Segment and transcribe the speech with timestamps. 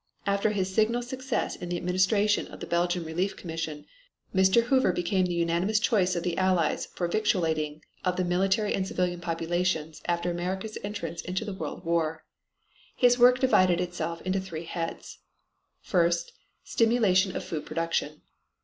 [0.25, 3.85] After his signal success in the administration of the Belgian Relief Commission,
[4.33, 4.63] Mr.
[4.63, 8.87] Hoover became the unanimous choice of the Allies for the victualing of the militant and
[8.87, 12.23] civilian populations after America's entrance into the World War.
[12.95, 15.19] His work divided itself into three heads:
[15.81, 16.33] First,
[16.63, 18.21] stimulation of food production.